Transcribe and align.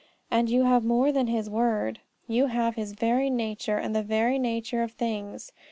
And 0.31 0.49
you 0.49 0.63
have 0.63 0.83
more 0.83 1.11
than 1.11 1.27
His 1.27 1.47
word: 1.47 1.99
you 2.27 2.47
have 2.47 2.73
His 2.73 2.93
very 2.93 3.29
nature, 3.29 3.77
and 3.77 3.95
the 3.95 4.01
very 4.01 4.39
nature 4.39 4.81
of 4.81 4.93
things. 4.93 5.51